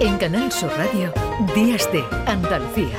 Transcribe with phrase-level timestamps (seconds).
[0.00, 1.12] En Canal Sur Radio,
[1.56, 2.98] Días de Andalucía.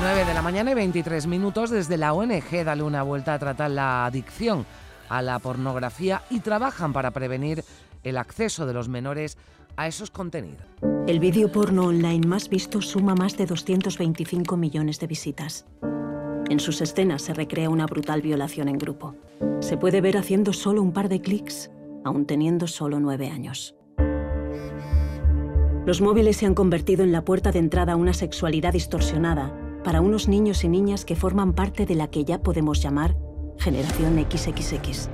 [0.00, 3.72] 9 de la mañana y 23 minutos desde la ONG Dale una vuelta a tratar
[3.72, 4.66] la adicción
[5.08, 7.64] a la pornografía y trabajan para prevenir
[8.04, 9.36] el acceso de los menores
[9.76, 10.64] a esos contenidos.
[11.08, 15.66] El vídeo porno online más visto suma más de 225 millones de visitas.
[16.48, 19.16] En sus escenas se recrea una brutal violación en grupo.
[19.58, 21.68] Se puede ver haciendo solo un par de clics,
[22.04, 23.75] aún teniendo solo nueve años.
[25.86, 30.00] Los móviles se han convertido en la puerta de entrada a una sexualidad distorsionada para
[30.00, 33.14] unos niños y niñas que forman parte de la que ya podemos llamar
[33.60, 35.08] generación XXX.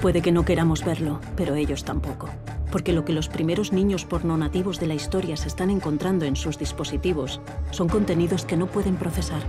[0.00, 2.30] Puede que no queramos verlo, pero ellos tampoco.
[2.72, 6.36] Porque lo que los primeros niños porno nativos de la historia se están encontrando en
[6.36, 9.42] sus dispositivos son contenidos que no pueden procesar.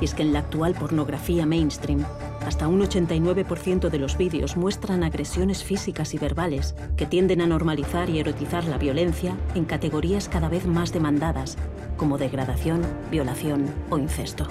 [0.00, 2.04] Y es que en la actual pornografía mainstream,
[2.48, 8.08] hasta un 89% de los vídeos muestran agresiones físicas y verbales que tienden a normalizar
[8.08, 11.58] y erotizar la violencia en categorías cada vez más demandadas,
[11.98, 14.46] como degradación, violación o incesto.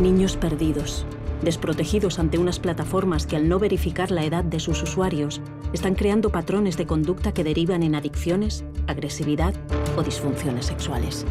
[0.00, 1.04] Niños perdidos,
[1.42, 5.42] desprotegidos ante unas plataformas que al no verificar la edad de sus usuarios,
[5.74, 9.52] están creando patrones de conducta que derivan en adicciones, agresividad
[9.98, 11.26] o disfunciones sexuales.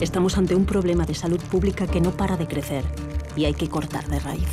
[0.00, 2.84] Estamos ante un problema de salud pública que no para de crecer
[3.36, 4.48] y hay que cortar de raíz.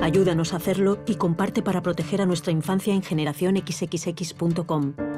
[0.00, 5.09] Ayúdanos a hacerlo y comparte para proteger a nuestra infancia en generacionxxx.com.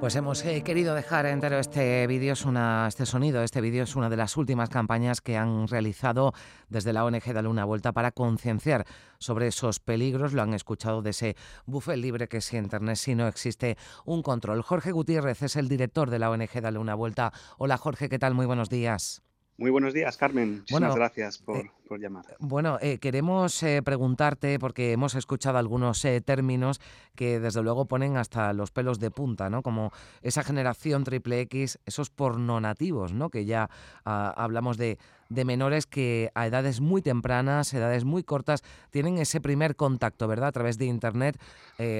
[0.00, 3.96] Pues hemos eh, querido dejar entero este vídeo, es una, este sonido, este vídeo es
[3.96, 6.32] una de las últimas campañas que han realizado
[6.68, 8.86] desde la ONG Dale una vuelta para concienciar
[9.18, 10.34] sobre esos peligros.
[10.34, 14.62] Lo han escuchado de ese buffet libre que es Internet si no existe un control.
[14.62, 17.32] Jorge Gutiérrez es el director de la ONG Dale una vuelta.
[17.58, 18.34] Hola Jorge, ¿qué tal?
[18.34, 19.24] Muy buenos días.
[19.56, 20.64] Muy buenos días, Carmen.
[20.70, 22.24] Muchas gracias por, eh, por, llamar.
[22.38, 26.80] Bueno, eh, queremos eh, preguntarte, porque hemos escuchado algunos términos
[27.14, 29.62] que desde luego ponen hasta los pelos de punta, ¿no?
[29.62, 33.30] Como esa generación triple X, esos pornonativos, ¿no?
[33.30, 33.70] Que ya
[34.04, 34.98] ah, hablamos de,
[35.28, 40.48] de menores que a edades muy tempranas, edades muy cortas, tienen ese primer contacto, ¿verdad?
[40.48, 41.40] A través de Internet,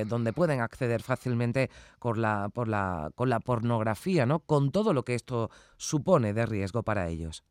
[0.07, 4.41] donde pueden acceder fácilmente con la, por la, con la pornografía, ¿no?
[4.41, 7.45] Con todo lo que esto supone de riesgo para ellos.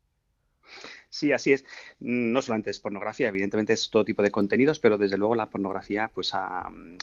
[1.10, 1.64] Sí, así es.
[2.00, 6.10] No solamente es pornografía, evidentemente es todo tipo de contenidos, pero desde luego la pornografía
[6.12, 6.32] pues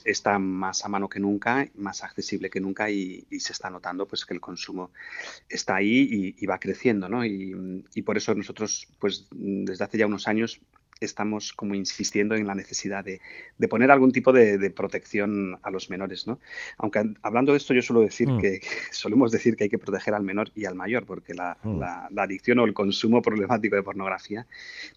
[0.03, 4.25] está más a mano que nunca, más accesible que nunca y, se está notando pues
[4.25, 4.91] que el consumo
[5.49, 7.25] está ahí y, va creciendo, ¿no?
[7.25, 10.61] Y, y, por eso nosotros pues desde hace ya unos años
[10.99, 13.19] estamos como insistiendo en la necesidad de,
[13.67, 16.39] poner algún tipo de, protección a los menores, ¿no?
[16.77, 18.39] Aunque hablando de esto yo suelo decir mm.
[18.39, 18.61] que,
[18.91, 21.79] solemos decir que hay que proteger al menor y al mayor, porque mm.
[21.79, 24.47] la, adicción o el consumo problemático de pornografía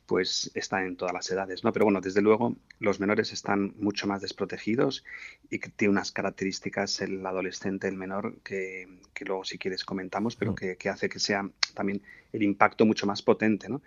[0.06, 1.72] pues está en todas las edades, ¿no?
[1.72, 5.04] Pero bueno, desde luego los menores están mucho más desprotegidos
[5.50, 8.88] y que tiene unas características el adolescente, el menor, que,
[9.26, 10.54] luego si quieres comentamos, pero mm.
[10.54, 13.82] que, que hace que sea también el impacto mucho más potente, ¿no?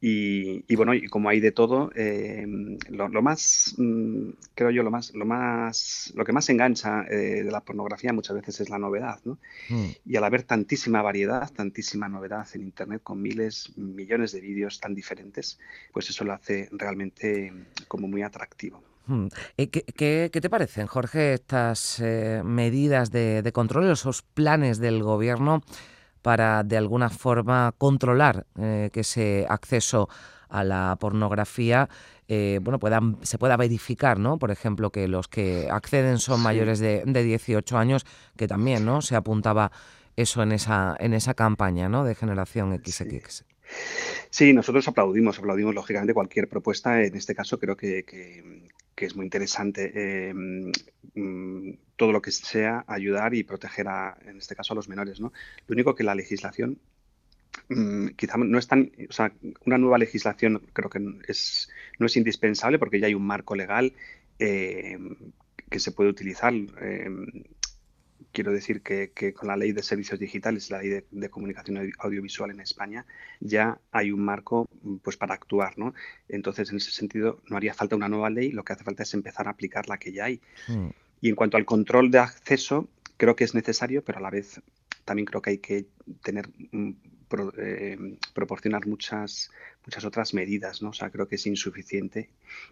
[0.00, 2.46] Y, bueno, y como hay de todo, eh,
[2.90, 7.50] lo, más, mm, creo yo, lo más, lo más, lo que más engancha eh, de
[7.50, 9.38] la pornografía muchas veces es la novedad, ¿no?
[9.70, 9.86] Mm.
[10.04, 14.94] Y al haber tantísima variedad, tantísima novedad en Internet con miles, millones de vídeos tan
[14.94, 15.58] diferentes,
[15.92, 17.52] pues eso lo hace realmente
[17.88, 18.82] como muy atractivo.
[19.06, 19.28] Mm.
[19.56, 22.02] Eh, ¿Qué, te parecen, Jorge, estas
[22.44, 25.62] medidas de, de control, esos planes del gobierno?
[26.26, 30.08] Para de alguna forma controlar eh, que ese acceso
[30.48, 31.88] a la pornografía
[32.26, 34.36] eh, bueno, puedan, se pueda verificar, ¿no?
[34.36, 38.04] Por ejemplo, que los que acceden son mayores de, de 18 años,
[38.36, 39.02] que también ¿no?
[39.02, 39.70] se apuntaba
[40.16, 42.02] eso en esa, en esa campaña ¿no?
[42.02, 43.44] de generación XX.
[44.30, 44.52] Sí.
[44.52, 47.04] nosotros aplaudimos, aplaudimos lógicamente cualquier propuesta.
[47.04, 48.66] En este caso creo que, que
[49.04, 49.92] es muy interesante.
[49.94, 54.88] Eh, mm, todo lo que sea ayudar y proteger, a, en este caso, a los
[54.88, 55.20] menores.
[55.20, 55.32] ¿no?
[55.66, 56.78] Lo único que la legislación
[57.68, 59.32] mm, quizá no es tan, o sea,
[59.64, 61.68] una nueva legislación creo que es,
[61.98, 63.92] no es indispensable porque ya hay un marco legal
[64.38, 64.98] eh,
[65.70, 66.54] que se puede utilizar.
[66.54, 67.08] Eh,
[68.36, 72.60] quiero decir que, con la ley de servicios digitales, la ley de, comunicación audiovisual en
[72.60, 73.06] España,
[73.40, 74.68] ya hay un marco
[75.02, 75.78] pues, para actuar.
[75.78, 75.94] ¿no?
[76.28, 79.14] Entonces, en ese sentido, no haría falta una nueva ley, lo que hace falta es
[79.14, 80.42] empezar a aplicar la que ya hay.
[80.68, 80.88] Mm.
[81.22, 84.60] Y en cuanto al control de acceso, creo que es necesario, pero a la vez
[85.06, 85.86] también creo que hay que
[86.22, 86.90] tener mm,
[87.56, 89.50] eh, proporcionar muchas
[89.86, 90.90] muchas otras medidas, ¿no?
[90.90, 92.28] O sea, creo que es insuficiente.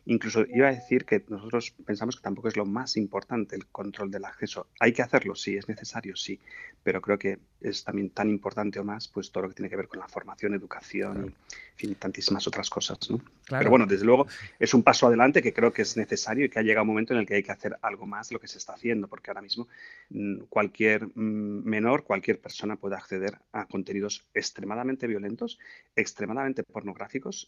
[0.07, 4.11] Incluso iba a decir que nosotros pensamos que tampoco es lo más importante el control
[4.11, 4.67] del acceso.
[4.81, 6.41] Hay que hacerlo, sí, es necesario, sí,
[6.83, 9.77] pero creo que es también tan importante o más, pues todo lo que tiene que
[9.77, 11.35] ver con la formación, educación
[11.79, 13.21] y, tantísimas otras cosas, ¿no?
[13.49, 14.27] Pero bueno, desde luego
[14.59, 17.15] es un paso adelante que creo que es necesario y que ha llegado un momento
[17.15, 19.31] en el que hay que hacer algo más de lo que se está haciendo, porque
[19.31, 19.69] ahora mismo
[20.11, 25.59] mm, cualquier mm, menor, cualquier persona puede acceder a contenidos extremadamente violentos,
[25.95, 27.04] extremadamente pornográficos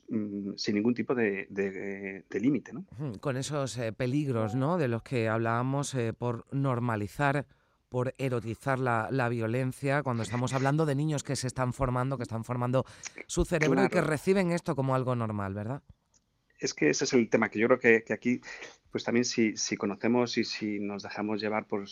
[0.08, 2.73] Mm, sin ningún tipo de, límite.
[2.73, 2.87] ¿no?
[3.20, 4.79] Con esos eh, peligros ¿no?
[4.79, 7.47] de los que hablábamos eh, por normalizar
[7.88, 12.44] por erotizar la, violencia, cuando estamos hablando de niños que se están formando, que están
[12.44, 12.85] formando
[13.26, 15.82] su cerebro y que reciben esto como algo normal, ¿verdad?
[16.58, 18.41] Es que ese es el tema, que yo creo que, aquí,
[18.91, 21.87] pues también si, si, conocemos y si nos dejamos llevar por,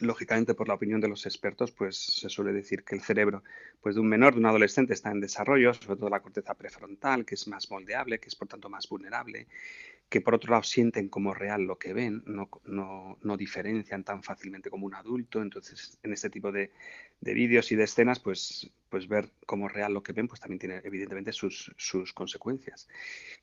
[0.00, 3.42] lógicamente por la opinión de los expertos, pues se suele decir que el cerebro
[3.80, 7.24] pues, de un menor, de un adolescente, está en desarrollo, sobre todo la corteza prefrontal,
[7.24, 9.46] que es más moldeable, que es por tanto más vulnerable,
[10.08, 12.48] que por otro lado sienten como real lo que ven, no,
[13.22, 15.40] no, diferencian tan fácilmente como un adulto.
[15.40, 16.70] Entonces, en este tipo de,
[17.22, 20.80] vídeos y de escenas, pues, pues ver como real lo que ven, pues también tiene
[20.84, 22.88] evidentemente sus, sus consecuencias.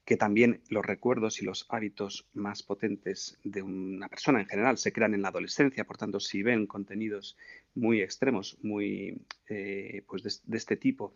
[0.05, 4.91] Que también los recuerdos y los hábitos más potentes de una persona en general se
[4.91, 7.37] crean en la adolescencia, por tanto, si ven contenidos
[7.75, 11.13] muy extremos, muy eh, pues de, este tipo,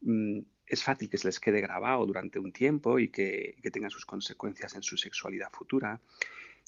[0.00, 4.06] mm, es fácil que se les quede grabado durante un tiempo y que, tengan sus
[4.06, 6.00] consecuencias en su sexualidad futura.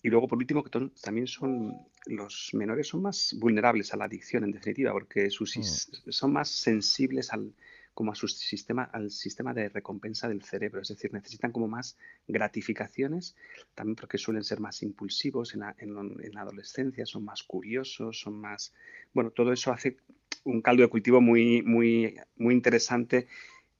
[0.02, 0.70] Y luego, por último, que
[1.02, 6.10] también son los menores son más vulnerables a la adicción, en definitiva, porque sus, mm.
[6.10, 7.52] son más sensibles al,
[7.94, 11.98] como a su sistema, al sistema de recompensa del cerebro, es decir, necesitan como más
[12.28, 13.34] gratificaciones,
[13.74, 18.40] también porque suelen ser más impulsivos en la, en la adolescencia, son más curiosos, son
[18.40, 18.72] más,
[19.12, 19.96] bueno, todo eso hace
[20.44, 23.26] un caldo de cultivo muy, muy, muy interesante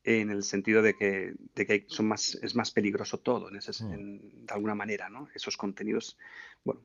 [0.09, 3.85] en el sentido de que, de que son más, es más peligroso todo, en ese,
[3.85, 4.47] mm.
[4.47, 5.29] de alguna manera, ¿no?
[5.35, 6.17] Esos contenidos,
[6.65, 6.81] bueno,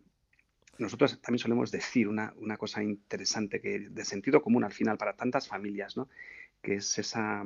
[0.77, 5.15] nosotros también solemos decir una, una, cosa interesante que de sentido común al final para
[5.15, 6.09] tantas familias, ¿no?
[6.61, 7.45] Que es esa,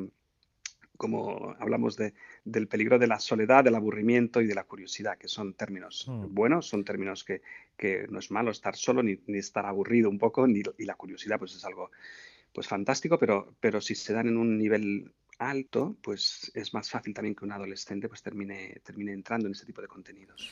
[0.97, 5.27] como hablamos de, del peligro de la soledad, del aburrimiento y de la curiosidad, que
[5.27, 6.33] son términos mm.
[6.33, 7.43] buenos, son términos que,
[7.77, 10.95] que, no es malo estar solo ni, ni estar aburrido un poco, ni, y la
[10.95, 11.91] curiosidad pues es algo
[12.51, 17.13] pues fantástico, pero, pero si se dan en un nivel alto, pues es más fácil
[17.13, 20.51] también que un adolescente pues termine, termine entrando en este tipo de contenidos.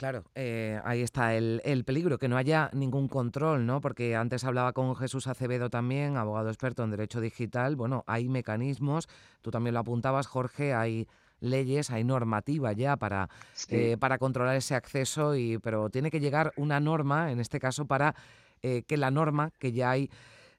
[0.00, 3.82] Claro, eh, ahí está el, peligro, que no haya ningún control, ¿no?
[3.82, 7.76] Porque antes hablaba con Jesús Acevedo también, abogado experto en derecho digital.
[7.76, 9.10] Bueno, hay mecanismos,
[9.42, 11.06] tú también lo apuntabas, Jorge, hay
[11.40, 13.28] leyes, hay normativa ya para,
[13.68, 17.84] eh, para controlar ese acceso, y, pero tiene que llegar una norma, en este caso,
[17.84, 18.14] para
[18.62, 20.10] eh, que la norma que ya hay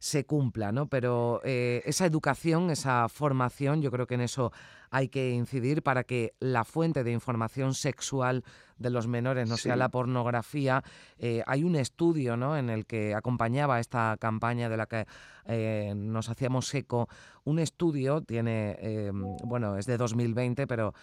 [0.01, 0.88] se cumpla, ¿no?
[0.88, 4.51] Pero eh, esa educación, esa formación, yo creo que en eso
[4.92, 8.44] hay que incidir para que la fuente de información sexual
[8.78, 10.84] de los menores no sea la pornografía.
[11.18, 12.58] Eh, hay un estudio ¿no?
[12.58, 15.06] en el que acompañaba esta campaña de la que
[15.46, 17.08] eh, nos hacíamos eco.
[17.44, 20.94] Un estudio tiene, em, bueno, es de 2020, pero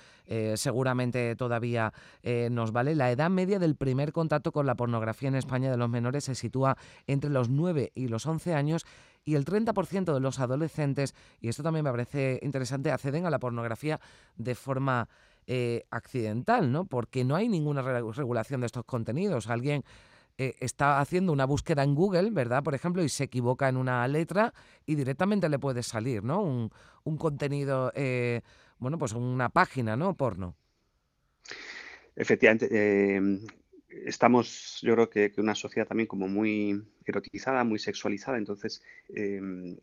[0.56, 1.93] seguramente todavía
[2.50, 2.94] nos vale.
[2.94, 6.35] La edad media del primer contacto con la pornografía en España de los menores se
[6.35, 6.76] sitúa
[7.06, 8.85] entre los 9 y los 11 años
[9.28, 13.38] y el 30% de los adolescentes, y esto también me parece interesante, acceden a la
[13.38, 14.00] pornografía
[14.38, 15.06] de forma
[15.46, 16.86] eh, accidental, ¿no?
[16.86, 19.48] Porque no hay ninguna regulación de estos contenidos.
[19.48, 19.84] Alguien
[20.38, 22.62] eh, está haciendo una búsqueda en Google, ¿verdad?
[22.62, 24.54] Por ejemplo, y se equivoca en una letra
[24.86, 26.40] y directamente le puede salir, ¿no?
[26.40, 26.70] Un,
[27.19, 28.40] contenido, eh,
[28.78, 30.14] bueno, pues una página, ¿no?
[30.14, 30.54] Porno.
[32.16, 33.20] Efectivamente
[33.88, 39.76] estamos, yo creo que, una sociedad también como muy erotizada, muy sexualizada, entonces, em,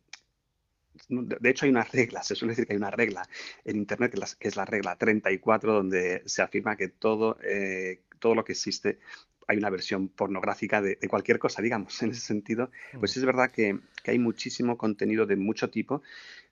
[1.10, 3.28] de hecho hay una regla, se suele decir que hay una regla
[3.64, 8.44] en Internet que, es la regla 34, donde se afirma que todo, eh, todo lo
[8.44, 9.00] que existe
[9.48, 13.20] hay una versión pornográfica de, cualquier cosa, digamos, en ese sentido, pues mm.
[13.20, 16.04] es verdad que, hay muchísimo contenido de mucho tipo,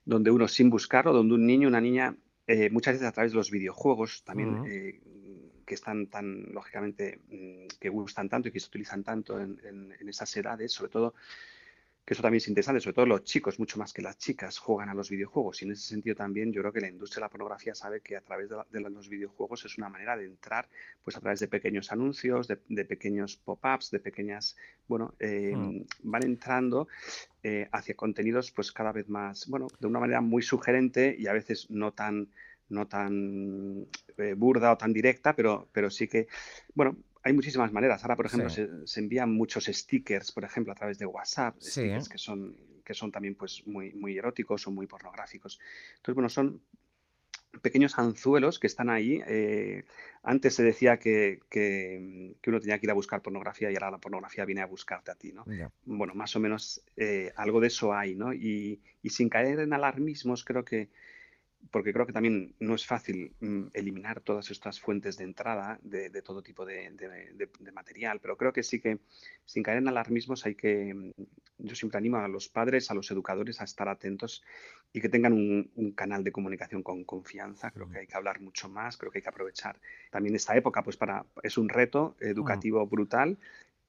[0.04, 2.16] donde uno sin buscarlo, donde un niño, una niña,
[2.48, 5.00] eh, muchas veces a través de los videojuegos también eh,
[5.64, 10.36] que están tan, lógicamente, mm, que gustan tanto y que se utilizan tanto en, esas
[10.36, 11.14] edades, sobre todo,
[12.04, 14.90] que eso también es interesante, sobre todo los chicos, mucho más que las chicas, juegan
[14.90, 15.62] a los videojuegos.
[15.62, 18.14] Y en ese sentido también yo creo que la industria de la pornografía sabe que
[18.14, 20.68] a través de, los videojuegos es una manera de entrar,
[21.02, 24.54] pues a través de pequeños anuncios, de, pequeños pop-ups, de pequeñas,
[24.86, 25.86] bueno, eh, hmm.
[26.02, 26.88] van entrando
[27.42, 31.32] eh, hacia contenidos pues cada vez más, bueno, de una manera muy sugerente y a
[31.32, 32.28] veces no tan
[32.68, 33.86] no tan
[34.18, 36.28] eh, burda o tan directa, pero, pero sí que,
[36.74, 38.02] bueno, hay muchísimas maneras.
[38.02, 42.18] Ahora, por ejemplo, se, envían muchos stickers, por ejemplo, a través de WhatsApp, stickers que
[42.18, 45.58] son que son también pues muy, muy eróticos o muy pornográficos.
[45.96, 46.60] Entonces, bueno, son
[47.62, 49.22] pequeños anzuelos que están ahí.
[49.26, 49.84] Eh,
[50.22, 53.98] antes se decía que, que, uno tenía que ir a buscar pornografía y ahora la
[53.98, 55.44] pornografía viene a buscarte a ti, ¿no?
[55.84, 58.32] Bueno, más o menos eh, algo de eso hay, ¿no?
[58.32, 60.90] Y, y, sin caer en alarmismos, creo que
[61.70, 66.10] porque creo que también no es fácil mm, eliminar todas estas fuentes de entrada de,
[66.22, 66.90] todo tipo de,
[67.72, 68.98] material, pero creo que sí que
[69.44, 71.10] sin caer en alarmismos hay que, mm,
[71.58, 74.42] yo siempre animo a los padres, a los educadores a estar atentos
[74.92, 78.40] y que tengan un, un canal de comunicación con confianza, creo que hay que hablar
[78.40, 79.80] mucho más, creo que hay que aprovechar
[80.10, 83.38] también esta época, pues para, es un reto educativo brutal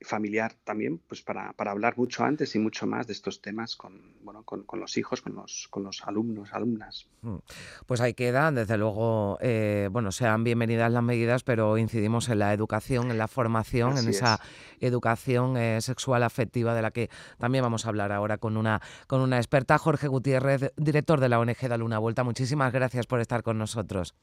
[0.01, 4.13] familiar también, pues para, para, hablar mucho antes y mucho más de estos temas con,
[4.23, 7.07] bueno, con, con los hijos, con los, con los alumnos, alumnas.
[7.21, 7.37] Mm.
[7.85, 12.53] Pues ahí queda, desde luego, eh, bueno, sean bienvenidas las medidas, pero incidimos en la
[12.53, 14.39] educación, en la formación, en esa
[14.79, 19.21] educación eh, sexual afectiva de la que también vamos a hablar ahora con una, con
[19.21, 22.23] una experta, Jorge Gutiérrez, director de la ONG Dale una Vuelta.
[22.23, 24.13] Muchísimas gracias por estar con nosotros.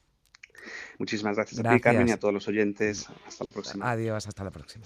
[0.97, 1.73] Muchísimas gracias, gracias.
[1.73, 3.07] a ti, Carmen, y a todos los oyentes.
[3.27, 3.91] Hasta la próxima.
[3.91, 4.85] Adiós, hasta la próxima.